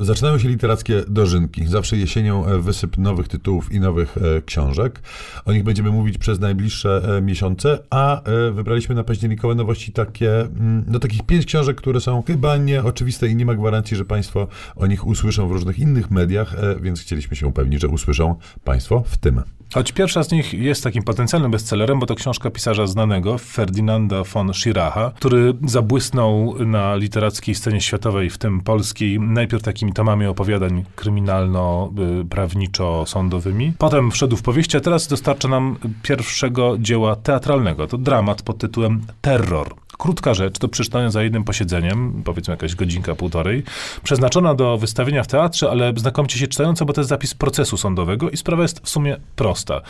Zaczynają 0.00 0.38
się 0.38 0.48
literackie 0.48 1.02
dożynki. 1.08 1.66
Zawsze 1.66 1.96
jesienią 1.96 2.46
e, 2.46 2.58
wysyp 2.58 2.98
nowych 2.98 3.28
tytułów 3.28 3.72
i 3.72 3.80
nowych 3.80 4.16
e, 4.18 4.42
książek. 4.42 5.02
O 5.44 5.52
nich 5.52 5.64
będziemy 5.64 5.90
mówić 5.90 6.18
przez 6.18 6.40
najbliższe 6.40 7.16
e, 7.16 7.22
miesiące, 7.22 7.78
a 7.90 8.22
wybraliśmy 8.52 8.94
na 8.94 9.04
październikowe 9.04 9.54
nowości 9.54 9.92
takie, 9.92 10.40
mm, 10.40 10.84
no 10.86 10.98
takich 10.98 11.22
pięć 11.22 11.46
książek, 11.46 11.76
które 11.76 12.00
są 12.00 12.22
chyba 12.22 12.56
nieoczywiste 12.56 13.28
i 13.28 13.36
nie 13.36 13.46
ma 13.46 13.54
gwarancji, 13.54 13.96
że 13.96 14.04
Państwo 14.04 14.48
o 14.76 14.86
nich 14.86 15.06
usłyszą 15.06 15.48
w 15.48 15.52
różnych 15.52 15.78
innych 15.78 16.10
mediach, 16.10 16.56
więc 16.80 17.00
chcieliśmy 17.00 17.36
się 17.36 17.46
upewnić, 17.46 17.80
że 17.80 17.88
usłyszą 17.88 18.34
Państwo 18.64 19.04
w 19.06 19.16
tym. 19.16 19.55
Choć 19.74 19.92
pierwsza 19.92 20.22
z 20.22 20.32
nich 20.32 20.54
jest 20.54 20.84
takim 20.84 21.02
potencjalnym 21.02 21.50
bestsellerem, 21.50 22.00
bo 22.00 22.06
to 22.06 22.14
książka 22.14 22.50
pisarza 22.50 22.86
znanego, 22.86 23.38
Ferdinanda 23.38 24.22
von 24.24 24.54
Schiracha, 24.54 25.12
który 25.16 25.54
zabłysnął 25.66 26.54
na 26.66 26.96
literackiej 26.96 27.54
scenie 27.54 27.80
światowej, 27.80 28.30
w 28.30 28.38
tym 28.38 28.60
polskiej, 28.60 29.20
najpierw 29.20 29.62
takimi 29.62 29.92
tomami 29.92 30.26
opowiadań 30.26 30.84
kryminalno-prawniczo-sądowymi. 30.96 33.72
Potem 33.78 34.10
wszedł 34.10 34.36
w 34.36 34.42
powieści, 34.42 34.76
a 34.76 34.80
teraz 34.80 35.08
dostarcza 35.08 35.48
nam 35.48 35.76
pierwszego 36.02 36.78
dzieła 36.78 37.16
teatralnego. 37.16 37.86
To 37.86 37.98
dramat 37.98 38.42
pod 38.42 38.58
tytułem 38.58 39.00
Terror. 39.20 39.74
Krótka 39.98 40.34
rzecz, 40.34 40.58
do 40.58 40.68
przeczytania 40.68 41.10
za 41.10 41.22
jednym 41.22 41.44
posiedzeniem, 41.44 42.22
powiedzmy 42.24 42.52
jakaś 42.52 42.74
godzinka, 42.74 43.14
półtorej, 43.14 43.62
przeznaczona 44.02 44.54
do 44.54 44.78
wystawienia 44.78 45.22
w 45.22 45.26
teatrze, 45.26 45.70
ale 45.70 45.92
znakomicie 45.96 46.38
się 46.38 46.46
czytająca, 46.48 46.84
bo 46.84 46.92
to 46.92 47.00
jest 47.00 47.08
zapis 47.08 47.34
procesu 47.34 47.76
sądowego 47.76 48.30
i 48.30 48.36
sprawa 48.36 48.62
jest 48.62 48.80
w 48.80 48.88
sumie 48.88 49.16
prosta. 49.36 49.80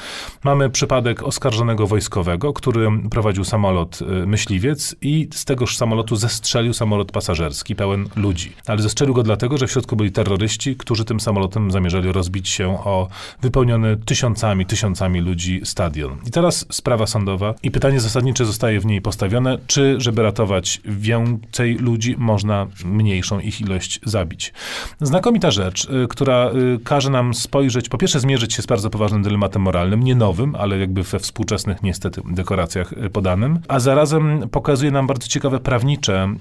Mamy 0.44 0.70
przypadek 0.70 1.22
oskarżonego 1.22 1.86
wojskowego, 1.86 2.52
który 2.52 2.88
prowadził 3.10 3.44
samolot 3.44 3.98
y, 4.02 4.04
myśliwiec 4.26 4.96
i 5.00 5.28
z 5.32 5.44
tegoż 5.44 5.76
samolotu 5.76 6.16
zestrzelił 6.16 6.72
samolot 6.72 7.12
pasażerski 7.12 7.74
pełen 7.76 8.08
ludzi. 8.16 8.52
Ale 8.66 8.82
zestrzelił 8.82 9.14
go 9.14 9.22
dlatego, 9.22 9.58
że 9.58 9.66
w 9.66 9.70
środku 9.70 9.96
byli 9.96 10.12
terroryści, 10.12 10.76
którzy 10.76 11.04
tym 11.04 11.20
samolotem 11.20 11.70
zamierzali 11.70 12.12
rozbić 12.12 12.48
się 12.48 12.68
o 12.68 13.08
wypełniony 13.42 13.96
tysiącami, 13.96 14.66
tysiącami 14.66 15.20
ludzi 15.20 15.60
stadion. 15.64 16.18
I 16.26 16.30
teraz 16.30 16.66
sprawa 16.70 17.06
sądowa 17.06 17.54
i 17.62 17.70
pytanie 17.70 18.00
zasadnicze 18.00 18.44
zostaje 18.44 18.80
w 18.80 18.86
niej 18.86 19.00
postawione, 19.00 19.58
czy 19.66 19.95
żeby 20.00 20.22
ratować 20.22 20.80
więcej 20.84 21.74
ludzi, 21.74 22.14
można 22.18 22.66
mniejszą 22.84 23.40
ich 23.40 23.60
ilość 23.60 24.00
zabić. 24.04 24.52
Znakomita 25.00 25.50
rzecz, 25.50 25.84
y, 25.84 26.08
która 26.08 26.50
y, 26.50 26.78
każe 26.84 27.10
nam 27.10 27.34
spojrzeć, 27.34 27.88
po 27.88 27.98
pierwsze 27.98 28.20
zmierzyć 28.20 28.54
się 28.54 28.62
z 28.62 28.66
bardzo 28.66 28.90
poważnym 28.90 29.22
dylematem 29.22 29.62
moralnym, 29.62 30.02
nie 30.02 30.14
nowym, 30.14 30.54
ale 30.54 30.78
jakby 30.78 31.02
we 31.02 31.18
współczesnych 31.18 31.82
niestety 31.82 32.22
dekoracjach 32.24 32.92
y, 32.92 33.10
podanym, 33.10 33.58
a 33.68 33.78
zarazem 33.78 34.48
pokazuje 34.50 34.90
nam 34.90 35.06
bardzo 35.06 35.28
ciekawe 35.28 35.60
prawnicze 35.60 36.34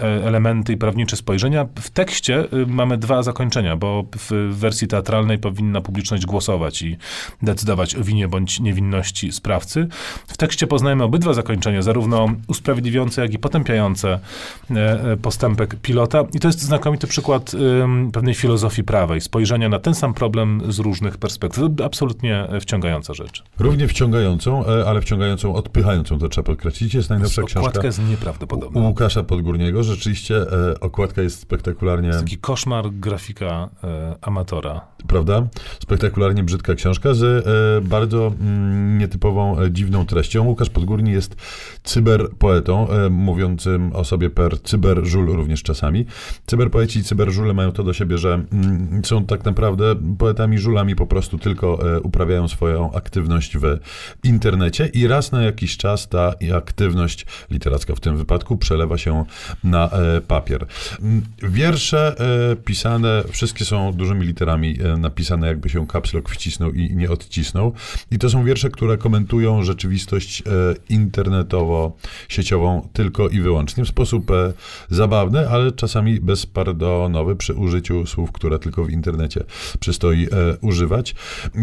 y, 0.00 0.24
elementy 0.24 0.72
i 0.72 0.76
prawnicze 0.76 1.16
spojrzenia. 1.16 1.66
W 1.80 1.90
tekście 1.90 2.44
mamy 2.66 2.98
dwa 2.98 3.22
zakończenia, 3.22 3.76
bo 3.76 4.04
w 4.18 4.56
wersji 4.58 4.88
teatralnej 4.88 5.38
powinna 5.38 5.80
publiczność 5.80 6.26
głosować 6.26 6.82
i 6.82 6.96
decydować 7.42 7.96
o 7.96 8.04
winie 8.04 8.28
bądź 8.28 8.60
niewinności 8.60 9.32
sprawcy. 9.32 9.88
W 10.26 10.36
tekście 10.36 10.66
poznajemy 10.66 11.04
obydwa 11.04 11.34
zakończenia, 11.34 11.82
zarówno 11.82 12.28
usprawiedliwiające, 12.82 13.22
jak 13.22 13.34
i 13.34 13.38
potępiające 13.38 14.18
e, 14.70 15.12
e, 15.12 15.16
postępek 15.16 15.76
pilota. 15.76 16.24
I 16.34 16.40
to 16.40 16.48
jest 16.48 16.62
znakomity 16.62 17.06
przykład 17.06 17.52
pewnej 18.12 18.34
filozofii 18.34 18.84
prawej, 18.84 19.20
spojrzenia 19.20 19.68
na 19.68 19.78
ten 19.78 19.94
sam 19.94 20.14
problem 20.14 20.62
z 20.68 20.78
różnych 20.78 21.18
perspektyw. 21.18 21.64
Absolutnie 21.84 22.48
e, 22.48 22.60
wciągająca 22.60 23.14
rzecz. 23.14 23.42
Równie 23.58 23.88
wciągającą, 23.88 24.66
e, 24.66 24.84
ale 24.86 25.00
wciągającą, 25.00 25.54
odpychającą, 25.54 26.18
to 26.18 26.28
trzeba 26.28 26.46
podkreślić. 26.46 26.94
Jest 26.94 27.10
najnowsza 27.10 27.42
książka 27.42 27.60
Okładka 27.60 27.86
jest 27.86 27.98
u 27.98 28.02
nieprawdopodobna. 28.02 28.80
Łukasza 28.80 29.22
Podgórniego. 29.22 29.82
Rzeczywiście 29.82 30.36
e, 30.36 30.80
okładka 30.80 31.22
jest 31.22 31.40
spektakularnie... 31.40 32.10
Taki 32.10 32.38
koszmar 32.38 32.90
grafika 32.90 33.68
e, 33.84 34.16
amatora. 34.22 34.80
prawda? 35.06 35.46
Spektakularnie 35.82 36.42
brzydka 36.42 36.74
książka 36.74 37.14
z 37.14 37.22
e, 37.22 37.88
bardzo 37.88 38.32
mm, 38.40 38.98
nietypową, 38.98 39.60
e, 39.60 39.70
dziwną 39.70 40.06
treścią. 40.06 40.44
Łukasz 40.44 40.70
Podgórni 40.70 41.12
jest 41.12 41.36
cyberpoetą, 41.84 42.71
e, 42.80 43.10
mówiącym 43.10 43.92
o 43.92 44.04
sobie 44.04 44.30
per 44.30 44.62
cyberżul 44.62 45.26
również 45.26 45.62
czasami. 45.62 46.06
Cyberpoeci 46.46 46.98
i 46.98 47.04
cyberżule 47.04 47.54
mają 47.54 47.72
to 47.72 47.82
do 47.82 47.92
siebie, 47.92 48.18
że 48.18 48.44
mm, 48.52 49.04
są 49.04 49.26
tak 49.26 49.44
naprawdę 49.44 49.94
poetami 50.18 50.58
żulami, 50.58 50.96
po 50.96 51.06
prostu 51.06 51.38
tylko 51.38 51.96
e, 51.96 52.00
uprawiają 52.00 52.48
swoją 52.48 52.92
aktywność 52.92 53.56
w 53.58 53.78
internecie 54.24 54.86
i 54.86 55.06
raz 55.06 55.32
na 55.32 55.42
jakiś 55.42 55.76
czas 55.76 56.08
ta 56.08 56.34
aktywność 56.56 57.26
literacka 57.50 57.94
w 57.94 58.00
tym 58.00 58.16
wypadku 58.16 58.56
przelewa 58.56 58.98
się 58.98 59.24
na 59.64 59.90
e, 59.90 60.20
papier. 60.20 60.66
Mm, 61.00 61.22
Wiersze 61.42 62.16
pisane, 62.64 63.24
wszystkie 63.30 63.64
są 63.64 63.92
dużymi 63.92 64.26
literami 64.26 64.78
napisane, 64.98 65.46
jakby 65.46 65.68
się 65.68 65.86
caps 65.86 66.14
lock 66.14 66.28
wcisnął 66.28 66.72
i 66.72 66.96
nie 66.96 67.10
odcisnął. 67.10 67.72
I 68.10 68.18
to 68.18 68.30
są 68.30 68.44
wiersze, 68.44 68.70
które 68.70 68.98
komentują 68.98 69.62
rzeczywistość 69.62 70.42
e, 70.46 70.52
tylko 72.92 73.28
i 73.28 73.40
wyłącznie 73.40 73.84
w 73.84 73.88
sposób 73.88 74.30
e, 74.30 74.52
zabawny, 74.90 75.48
ale 75.48 75.72
czasami 75.72 76.20
bezpardonowy 76.20 77.36
przy 77.36 77.54
użyciu 77.54 78.06
słów, 78.06 78.32
które 78.32 78.58
tylko 78.58 78.84
w 78.84 78.90
internecie 78.90 79.44
przystoi 79.80 80.24
e, 80.24 80.28
używać. 80.60 81.14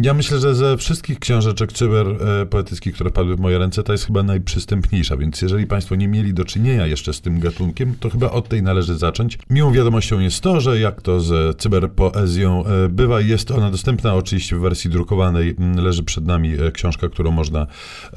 Ja 0.01 0.13
myślę, 0.13 0.39
że 0.39 0.55
ze 0.55 0.77
wszystkich 0.77 1.19
książeczek 1.19 1.73
cyberpoetyckich, 1.73 2.93
które 2.93 3.11
padły 3.11 3.35
w 3.35 3.39
moje 3.39 3.59
ręce, 3.59 3.83
ta 3.83 3.91
jest 3.91 4.05
chyba 4.05 4.23
najprzystępniejsza, 4.23 5.17
więc 5.17 5.41
jeżeli 5.41 5.67
Państwo 5.67 5.95
nie 5.95 6.07
mieli 6.07 6.33
do 6.33 6.45
czynienia 6.45 6.85
jeszcze 6.85 7.13
z 7.13 7.21
tym 7.21 7.39
gatunkiem, 7.39 7.95
to 7.99 8.09
chyba 8.09 8.31
od 8.31 8.47
tej 8.47 8.63
należy 8.63 8.97
zacząć. 8.97 9.37
Miłą 9.49 9.71
wiadomością 9.71 10.19
jest 10.19 10.41
to, 10.41 10.61
że 10.61 10.79
jak 10.79 11.01
to 11.01 11.19
z 11.19 11.57
cyberpoezją 11.61 12.65
e, 12.65 12.89
bywa, 12.89 13.21
jest 13.21 13.51
ona 13.51 13.71
dostępna 13.71 14.15
oczywiście 14.15 14.55
w 14.55 14.59
wersji 14.59 14.89
drukowanej. 14.89 15.55
Leży 15.75 16.03
przed 16.03 16.25
nami 16.25 16.53
e, 16.53 16.71
książka, 16.71 17.09
którą 17.09 17.31
można 17.31 17.67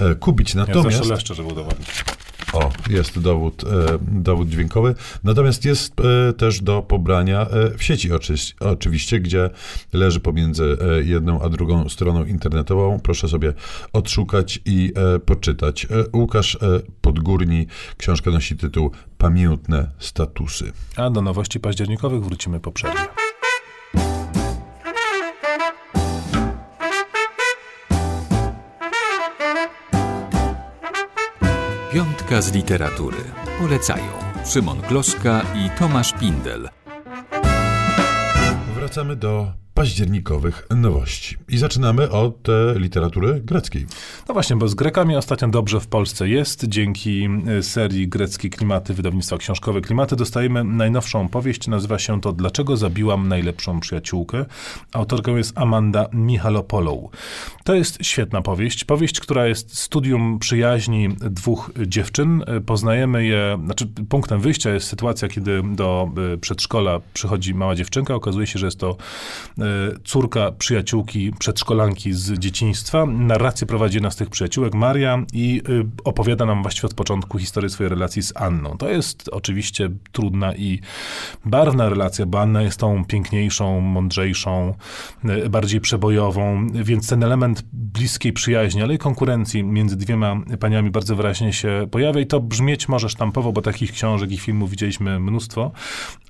e, 0.01 0.15
kupić. 0.15 0.55
Ja 0.55 0.61
Natomiast... 0.61 0.97
zawsze 0.97 1.15
leszczę, 1.15 1.35
żeby. 1.35 1.53
O, 2.53 2.71
jest 2.91 3.19
dowód, 3.19 3.65
e, 3.65 3.99
dowód 4.01 4.49
dźwiękowy. 4.49 4.95
Natomiast 5.25 5.65
jest 5.65 5.95
e, 6.01 6.33
też 6.33 6.61
do 6.61 6.83
pobrania 6.83 7.41
e, 7.41 7.79
w 7.79 7.83
sieci 7.83 8.13
oczy, 8.13 8.35
oczywiście, 8.61 9.21
gdzie 9.21 9.51
leży 9.93 10.21
pomiędzy 10.21 10.77
jedną 11.05 11.43
a 11.43 11.49
drugą 11.49 11.89
stroną 11.89 12.25
internetową. 12.25 13.01
Proszę 13.03 13.29
sobie 13.29 13.53
odszukać 13.93 14.61
i 14.65 14.93
poczytać. 15.27 15.87
Łukasz 16.13 16.59
Podgórni, 17.01 17.67
książka 17.97 18.31
nosi 18.31 18.57
tytuł 18.57 18.91
Pamiętne 19.19 19.91
statusy. 19.99 20.73
A 20.97 21.11
do 21.11 21.23
nowości 21.23 21.61
październikowych 21.61 22.25
wrócimy 22.25 22.61
po 22.61 22.73
Piątka 31.93 32.43
z 32.43 32.53
literatury. 32.53 33.17
Polecają 33.59 34.13
Szymon 34.45 34.81
Gloszka 34.81 35.43
i 35.55 35.79
Tomasz 35.79 36.13
Pindel. 36.13 36.69
Wracamy 38.75 39.17
do 39.17 39.62
październikowych 39.83 40.67
nowości. 40.77 41.37
I 41.49 41.59
zaczynamy 41.59 42.11
od 42.11 42.49
e, 42.49 42.75
literatury 42.77 43.41
greckiej. 43.45 43.87
No 44.29 44.35
właśnie, 44.35 44.57
bo 44.57 44.69
z 44.69 44.75
Grekami 44.75 45.17
ostatnio 45.17 45.49
dobrze 45.49 45.81
w 45.81 45.87
Polsce 45.87 46.29
jest. 46.29 46.65
Dzięki 46.65 47.29
y, 47.59 47.63
serii 47.63 48.09
Greckie 48.09 48.51
Klimaty, 48.51 48.95
wydawnictwa 48.95 49.39
książkowe 49.39 49.81
Klimaty, 49.81 50.17
dostajemy 50.17 50.65
najnowszą 50.65 51.29
powieść. 51.29 51.69
Nazywa 51.69 51.99
się 51.99 52.21
to 52.21 52.33
Dlaczego 52.33 52.77
zabiłam 52.77 53.29
najlepszą 53.29 53.81
przyjaciółkę. 53.81 54.45
Autorką 54.93 55.37
jest 55.37 55.59
Amanda 55.59 56.09
Michalopolou. 56.13 57.11
To 57.65 57.75
jest 57.75 57.99
świetna 58.05 58.43
powieść. 58.43 58.85
Powieść, 58.85 59.21
która 59.21 59.47
jest 59.47 59.79
studium 59.79 60.39
przyjaźni 60.39 61.09
dwóch 61.09 61.71
dziewczyn. 61.87 62.45
Y, 62.57 62.61
Poznajemy 62.61 63.25
je, 63.25 63.59
znaczy 63.65 63.87
punktem 64.09 64.41
wyjścia 64.41 64.71
jest 64.71 64.87
sytuacja, 64.87 65.29
kiedy 65.29 65.63
do 65.63 66.11
przedszkola 66.41 67.01
przychodzi 67.15 67.55
mała 67.55 67.75
dziewczynka. 67.75 68.15
Okazuje 68.15 68.47
się, 68.47 68.59
że 68.59 68.67
jest 68.67 68.79
to 68.79 68.97
córka 70.05 70.53
przyjaciółki 70.53 71.33
przedszkolanki 71.39 72.13
z 72.13 72.39
dzieciństwa. 72.39 73.07
Narrację 73.07 73.67
prowadzi 73.67 73.97
jedna 73.97 74.11
z 74.11 74.17
tych 74.17 74.31
przyjaciółek, 74.31 74.75
Maria, 74.75 75.25
i 75.33 75.63
y, 75.69 75.87
opowiada 76.05 76.47
nam 76.47 76.63
właściwie 76.63 76.87
od 76.87 76.95
początku 76.95 77.39
historię 77.39 77.71
swojej 77.71 77.91
relacji 77.91 78.23
z 78.23 78.37
Anną. 78.37 78.77
To 78.79 78.89
jest 78.89 79.29
oczywiście 79.33 79.91
trudna 80.13 80.55
i 80.55 80.81
barwna 81.45 81.89
relacja, 81.89 82.27
bo 82.27 82.41
Anna 82.41 82.63
jest 82.63 82.81
tą 82.81 83.05
piękniejszą, 83.05 83.81
mądrzejszą, 83.81 84.75
y, 85.25 85.49
bardziej 85.51 85.81
przebojową, 85.81 86.67
więc 86.75 87.09
ten 87.09 87.23
element 87.23 87.65
bliskiej 87.73 88.33
przyjaźni, 88.33 88.83
ale 88.83 88.95
i 88.95 88.99
konkurencji 88.99 89.65
między 89.65 89.97
dwiema 89.97 90.37
paniami 90.61 90.91
bardzo 90.91 91.17
wyraźnie 91.17 91.53
się 91.53 91.87
pojawia 91.91 92.21
i 92.21 92.27
to 92.27 92.41
brzmieć 92.41 92.89
może 92.89 93.09
sztampowo, 93.09 93.53
bo 93.53 93.63
takich 93.63 93.93
książek 93.93 94.33
i 94.33 94.39
filmów 94.39 94.71
widzieliśmy 94.71 95.21
mnóstwo, 95.21 95.71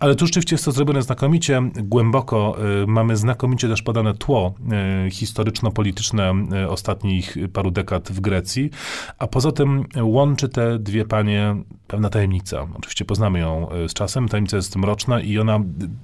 ale 0.00 0.14
tu 0.14 0.26
rzeczywiście 0.26 0.54
jest 0.54 0.64
to 0.64 0.72
zrobione 0.72 1.02
znakomicie, 1.02 1.62
głęboko. 1.74 2.56
Y, 2.82 2.86
Mamy 2.86 3.16
znakomicie 3.22 3.68
też 3.68 3.82
podane 3.82 4.14
tło 4.14 4.54
e, 4.72 5.10
historyczno-polityczne 5.10 6.34
e, 6.52 6.68
ostatnich 6.68 7.36
paru 7.52 7.70
dekad 7.70 8.12
w 8.12 8.20
Grecji, 8.20 8.70
a 9.18 9.26
poza 9.26 9.52
tym 9.52 9.84
łączy 10.02 10.48
te 10.48 10.78
dwie 10.78 11.04
panie 11.04 11.56
pewna 11.86 12.08
tajemnica. 12.08 12.66
Oczywiście 12.74 13.04
poznamy 13.04 13.38
ją 13.38 13.70
e, 13.70 13.88
z 13.88 13.94
czasem, 13.94 14.28
tajemnica 14.28 14.56
jest 14.56 14.76
mroczna 14.76 15.20
i 15.20 15.38
ona 15.38 15.60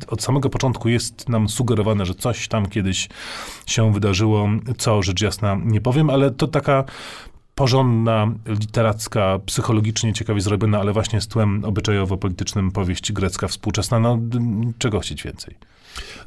od 0.09 0.23
samego 0.23 0.51
początku 0.51 0.89
jest 0.89 1.29
nam 1.29 1.49
sugerowane, 1.49 2.07
że 2.07 2.15
coś 2.15 2.49
tam 2.49 2.67
kiedyś 2.67 3.09
się 3.67 3.93
wydarzyło, 3.93 4.49
co 4.79 5.03
rzecz 5.03 5.23
jasna 5.23 5.57
nie 5.65 5.81
powiem, 5.81 6.11
ale 6.11 6.31
to 6.31 6.49
taka 6.49 6.85
porządna, 7.55 8.27
literacka, 8.47 9.39
psychologicznie 9.47 10.13
ciekawie 10.13 10.41
zrobiona, 10.41 10.81
ale 10.81 10.93
właśnie 10.93 11.21
z 11.21 11.29
tłem 11.29 11.65
obyczajowo-politycznym 11.65 12.71
powieść 12.71 13.13
grecka 13.13 13.49
współczesna. 13.49 14.01
No, 14.01 14.19
czego 14.79 15.01
chcieć 15.01 15.23
więcej? 15.23 15.55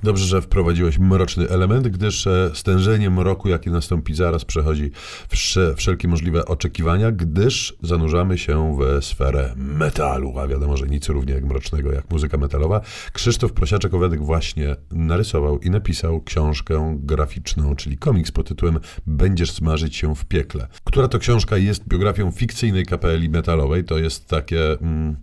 Dobrze, 0.04 0.26
że 0.26 0.42
wprowadziłeś 0.42 1.00
mroczny 1.00 1.50
element, 1.50 1.88
gdyż 1.88 2.28
e, 2.28 2.52
stężenie 2.54 3.10
mroku, 3.10 3.50
jakie 3.50 3.70
nastąpi 3.70 4.16
zaraz, 4.16 4.46
przechodzi 4.46 4.92
wsze, 5.30 5.76
wszelkie 5.76 6.08
możliwe 6.08 6.46
oczekiwania, 6.46 7.12
gdyż 7.12 7.78
zanurzamy 7.82 8.38
się 8.38 8.78
w 8.80 9.06
sferę 9.06 9.54
metalu, 9.56 10.40
a 10.40 10.48
wiadomo, 10.48 10.78
że 10.78 10.86
nic 10.86 11.10
równie 11.10 11.34
jak 11.34 11.44
mrocznego, 11.44 11.92
jak 11.92 12.12
muzyka 12.12 12.38
metalowa. 12.38 12.82
Krzysztof 13.14 13.54
Prosiaczek-Owedek 13.54 14.26
właśnie 14.26 14.76
narysował 14.92 15.60
i 15.60 15.70
napisał 15.70 16.22
książkę 16.22 16.98
graficzną, 17.04 17.76
czyli 17.76 17.98
komiks 17.98 18.32
pod 18.32 18.48
tytułem 18.48 18.80
Będziesz 19.08 19.52
smażyć 19.52 19.96
się 19.96 20.16
w 20.16 20.26
piekle, 20.26 20.68
która 20.84 21.08
to 21.08 21.20
książka 21.20 21.58
jest 21.58 21.88
biografią 21.88 22.32
fikcyjnej 22.32 22.86
kapeli 22.86 23.30
metalowej, 23.30 23.84
to 23.84 23.98
jest 23.98 24.28
takie, 24.28 24.72
mm, 24.72 25.16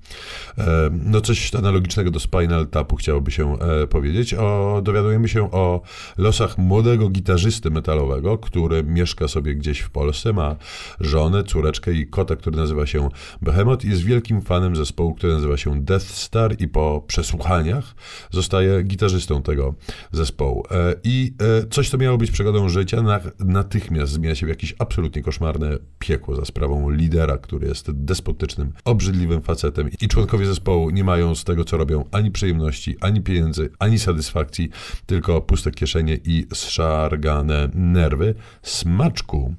e, 0.59 0.91
no 0.93 1.21
coś 1.21 1.55
analogicznego 1.55 2.11
do 2.11 2.21
Spinal 2.21 2.67
Tapu, 2.67 2.97
chciałoby 2.97 3.31
się 3.31 3.59
e, 3.59 3.87
powiedzieć, 3.87 4.35
o, 4.39 4.81
dowiadujemy 4.83 5.29
się 5.29 5.51
o 5.51 5.83
losach 6.19 6.59
młodego 6.59 7.09
gitarzysty 7.09 7.71
metalowego, 7.71 8.39
który 8.39 8.85
mieszka 8.85 9.29
sobie 9.29 9.55
gdzieś 9.55 9.81
w 9.81 9.91
Polsce, 9.91 10.33
ma 10.33 10.57
żonę, 11.01 11.45
córeczkę 11.45 11.93
i 11.93 12.07
kota, 12.07 12.37
który 12.37 12.57
nazywa 12.57 12.87
się 12.87 13.09
Behemoth 13.43 13.85
i 13.85 13.89
jest 13.89 14.03
wielkim 14.03 14.43
fanem 14.43 14.77
zespołu, 14.77 15.15
który 15.15 15.33
nazywa 15.33 15.57
się 15.57 15.85
Death 15.85 16.07
Star 16.07 16.57
i 16.59 16.69
po 16.69 17.05
przesłuchaniach 17.07 17.95
zostaje 18.31 18.83
gitarzystą 18.83 19.43
tego 19.43 19.75
zespołu. 20.13 20.65
E, 20.71 20.95
I 21.05 21.35
e, 21.63 21.67
coś, 21.71 21.91
co 21.91 21.99
miało 21.99 22.19
być 22.19 22.31
przygodą 22.31 22.69
życia, 22.69 23.03
natychmiast 23.39 24.13
zmienia 24.13 24.35
się 24.35 24.47
w 24.47 24.49
jakieś 24.49 24.75
absolutnie 24.79 25.23
koszmarne 25.23 25.79
piekło 25.99 26.37
za 26.37 26.45
sprawą 26.45 26.91
lidera, 26.91 27.39
który 27.39 27.69
jest 27.69 27.91
despotycznym, 27.91 28.73
obrzydliwym 28.85 29.43
facetem 29.43 29.91
i 30.01 30.09
członkowie 30.09 30.47
zespołu 30.47 30.91
nie 30.91 31.05
mają 31.05 31.35
z 31.35 31.45
tego, 31.45 31.65
co 31.65 31.77
robią, 31.77 32.05
ani 32.13 32.31
przyjemności, 32.31 32.97
ani 33.01 33.21
pieniędzy, 33.21 33.71
ani 33.79 33.99
satysfakcji 33.99 34.28
satysfakcji, 34.29 34.71
tylko 35.07 35.41
puste 35.41 35.71
kieszenie 35.71 36.19
i 36.25 36.47
zszargane 36.55 37.69
nerwy. 37.75 38.35
Smaczku 38.63 39.55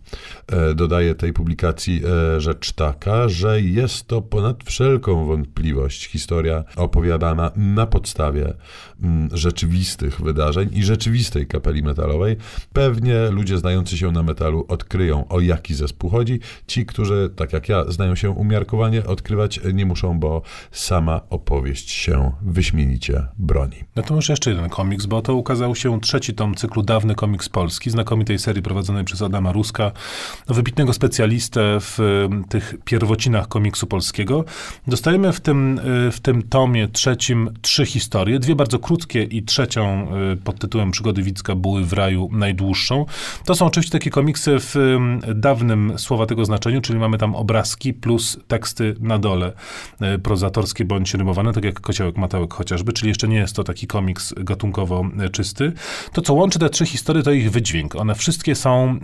e, 0.47 0.73
dodaje 0.73 1.15
tej 1.15 1.33
publikacji 1.33 2.01
e, 2.35 2.41
rzecz 2.41 2.71
taka, 2.71 3.29
że 3.29 3.61
jest 3.61 4.07
to 4.07 4.21
ponad 4.21 4.63
wszelką 4.63 5.25
wątpliwość 5.25 6.07
historia 6.07 6.63
opowiadana 6.75 7.51
na 7.55 7.85
podstawie 7.85 8.53
mm, 9.03 9.29
rzeczywistych 9.33 10.21
wydarzeń 10.21 10.69
i 10.73 10.83
rzeczywistej 10.83 11.47
kapeli 11.47 11.83
metalowej. 11.83 12.37
Pewnie 12.73 13.29
ludzie 13.29 13.57
znający 13.57 13.97
się 13.97 14.11
na 14.11 14.23
metalu 14.23 14.65
odkryją, 14.67 15.27
o 15.27 15.39
jaki 15.39 15.73
zespół 15.73 16.09
chodzi. 16.09 16.39
Ci, 16.67 16.85
którzy, 16.85 17.29
tak 17.35 17.53
jak 17.53 17.69
ja, 17.69 17.85
znają 17.91 18.15
się 18.15 18.29
umiarkowanie, 18.29 19.05
odkrywać 19.05 19.59
nie 19.73 19.85
muszą, 19.85 20.19
bo 20.19 20.41
sama 20.71 21.21
opowieść 21.29 21.91
się 21.91 22.31
wyśmienicie 22.41 23.25
broni. 23.37 23.83
No 23.95 24.03
to 24.03 24.13
może 24.13 24.33
jeszcze 24.33 24.48
jeden 24.49 24.69
komiks, 24.69 25.05
bo 25.05 25.21
to 25.21 25.35
ukazał 25.35 25.75
się 25.75 26.01
trzeci 26.01 26.33
tom 26.33 26.55
cyklu 26.55 26.83
Dawny 26.83 27.15
Komiks 27.15 27.49
Polski, 27.49 27.89
znakomitej 27.89 28.39
serii 28.39 28.61
prowadzonej 28.61 29.03
przez 29.03 29.21
Adama 29.21 29.51
Ruska, 29.51 29.91
wybitnego 30.47 30.93
specjalistę 30.93 31.77
w 31.79 31.99
tych 32.49 32.75
pierwocinach 32.85 33.47
komiksu 33.47 33.87
polskiego. 33.87 34.45
Dostajemy 34.87 35.33
w 35.33 35.39
tym, 35.39 35.79
y, 36.07 36.11
w 36.11 36.19
tym 36.19 36.43
tomie 36.43 36.87
trzecim 36.87 37.49
trzy 37.61 37.85
historie, 37.85 38.39
dwie 38.39 38.55
bardzo 38.55 38.79
krótkie 38.79 39.23
i 39.23 39.43
trzecią 39.43 40.07
y, 40.33 40.37
pod 40.37 40.59
tytułem 40.59 40.91
Przygody 40.91 41.23
Wicka 41.23 41.55
były 41.55 41.85
w 41.85 41.93
raju 41.93 42.29
najdłuższą. 42.31 43.05
To 43.45 43.55
są 43.55 43.65
oczywiście 43.65 43.91
takie 43.91 44.09
komiksy 44.09 44.55
w 44.59 44.97
dawnym 45.35 45.93
słowa 45.97 46.25
tego 46.25 46.45
znaczeniu, 46.45 46.81
czyli 46.81 46.99
mamy 46.99 47.17
tam 47.17 47.35
obrazki 47.35 47.93
plus 47.93 48.39
teksty 48.47 48.95
na 48.99 49.19
dole, 49.19 49.53
y, 50.15 50.19
prozatorskie 50.19 50.85
bądź 50.85 51.13
rymowane, 51.13 51.53
tak 51.53 51.63
jak 51.63 51.81
Kociołek 51.81 52.17
Matałek 52.17 52.53
chociażby, 52.53 52.93
czyli 52.93 53.09
jeszcze 53.09 53.27
nie 53.27 53.37
jest 53.37 53.55
to 53.55 53.63
taki 53.63 53.87
komiks 53.87 54.33
gatunkowo 54.43 55.05
czysty. 55.31 55.73
To, 56.13 56.21
co 56.21 56.33
łączy 56.33 56.59
te 56.59 56.69
trzy 56.69 56.85
historie, 56.85 57.23
to 57.23 57.31
ich 57.31 57.51
wydźwięk. 57.51 57.95
One 57.95 58.15
wszystkie 58.15 58.55
są 58.55 58.99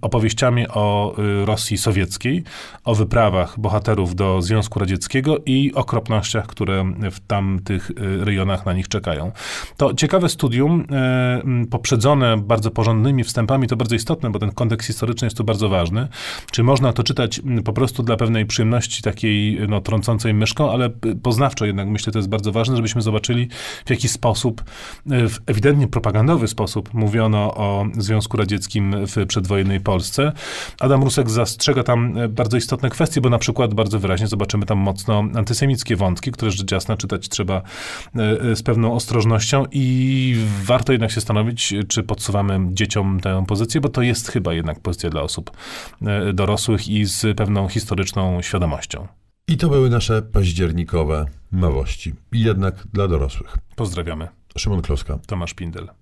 opowieściami 0.00 0.68
o 0.68 1.14
y, 1.42 1.46
Rosji 1.46 1.78
sowieckiej, 1.78 2.44
o 2.84 2.94
wyprawach 2.94 3.60
bohaterów 3.60 4.14
do 4.14 4.42
Związku 4.42 4.78
Radzieckiego 4.78 5.36
i 5.46 5.72
okropnościach, 5.74 6.46
które 6.46 6.92
w 7.10 7.20
tamtych 7.20 7.90
y, 7.90 7.94
rejonach 8.24 8.66
na 8.66 8.72
nich 8.72 8.88
czekają. 8.88 9.32
To 9.76 9.94
ciekawe 9.94 10.28
studium, 10.28 10.84
e, 10.90 11.42
poprzedzone 11.70 12.36
bardzo 12.36 12.70
porządnymi 12.70 13.24
wstępami, 13.24 13.68
to 13.68 13.76
bardzo 13.76 13.94
istotne, 13.94 14.30
bo 14.30 14.38
ten 14.38 14.52
kontekst 14.52 14.86
historyczny 14.86 15.26
jest 15.26 15.36
tu 15.36 15.44
bardzo 15.44 15.68
ważny. 15.68 16.08
Czy 16.50 16.62
można 16.62 16.92
to 16.92 17.02
czytać 17.02 17.40
po 17.64 17.72
prostu 17.72 18.02
dla 18.02 18.16
pewnej 18.16 18.46
przyjemności 18.46 19.02
takiej 19.02 19.60
no, 19.68 19.80
trącącej 19.80 20.34
myszką, 20.34 20.70
ale 20.70 20.90
poznawczo 21.22 21.66
jednak 21.66 21.88
myślę, 21.88 22.12
to 22.12 22.18
jest 22.18 22.28
bardzo 22.28 22.52
ważne, 22.52 22.76
żebyśmy 22.76 23.02
zobaczyli, 23.02 23.48
w 23.86 23.90
jaki 23.90 24.08
sposób 24.08 24.59
w 25.06 25.36
ewidentnie 25.46 25.88
propagandowy 25.88 26.48
sposób 26.48 26.94
mówiono 26.94 27.54
o 27.54 27.86
Związku 27.98 28.36
Radzieckim 28.36 29.06
w 29.06 29.26
przedwojennej 29.26 29.80
Polsce. 29.80 30.32
Adam 30.80 31.02
Rusek 31.02 31.30
zastrzega 31.30 31.82
tam 31.82 32.18
e, 32.18 32.28
bardzo 32.28 32.56
istotne 32.56 32.90
kwestie, 32.90 33.20
bo 33.20 33.30
na 33.30 33.38
przykład 33.38 33.74
bardzo 33.74 33.98
wyraźnie 33.98 34.26
zobaczymy 34.26 34.66
tam 34.66 34.78
mocno 34.78 35.24
antysemickie 35.34 35.96
wątki, 35.96 36.32
które 36.32 36.50
rzecz 36.50 36.72
jasna 36.72 36.96
czytać 36.96 37.28
trzeba 37.28 37.62
e, 38.16 38.40
e, 38.40 38.56
z 38.56 38.62
pewną 38.62 38.94
ostrożnością 38.94 39.64
i 39.72 40.36
warto 40.64 40.92
jednak 40.92 41.10
się 41.10 41.20
stanowić, 41.20 41.74
czy 41.88 42.02
podsuwamy 42.02 42.60
dzieciom 42.72 43.20
tę 43.20 43.44
pozycję, 43.46 43.80
bo 43.80 43.88
to 43.88 44.02
jest 44.02 44.28
chyba 44.28 44.54
jednak 44.54 44.80
pozycja 44.80 45.10
dla 45.10 45.22
osób 45.22 45.50
dorosłych 46.34 46.88
i 46.88 47.04
z 47.04 47.36
pewną 47.36 47.68
historyczną 47.68 48.42
świadomością. 48.42 49.06
I 49.48 49.56
to 49.56 49.68
były 49.68 49.90
nasze 49.90 50.22
październikowe 50.22 51.26
nowości. 51.52 52.14
Jednak 52.32 52.86
dla 52.92 53.08
dorosłych. 53.08 53.58
Pozdrawiamy. 53.76 54.39
Szymon 54.54 54.82
Kloska. 54.82 55.20
Tomasz 55.26 55.52
Pindel. 55.52 55.99